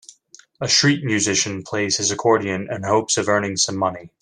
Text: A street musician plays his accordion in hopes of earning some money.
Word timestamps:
A 0.59 0.67
street 0.67 1.03
musician 1.03 1.61
plays 1.61 1.97
his 1.97 2.09
accordion 2.09 2.67
in 2.73 2.81
hopes 2.81 3.19
of 3.19 3.29
earning 3.29 3.55
some 3.55 3.77
money. 3.77 4.09